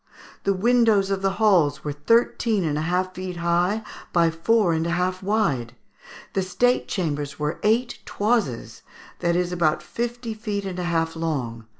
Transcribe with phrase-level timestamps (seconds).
[0.45, 4.87] The windows of the halls were thirteen and a half feet[A] high by four and
[4.87, 5.75] a half wide.
[6.33, 8.81] The state chambers were eight 'toises,'
[9.19, 11.65] that is, about fifty feet and a half long.